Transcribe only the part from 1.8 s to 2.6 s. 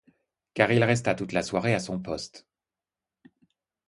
poste.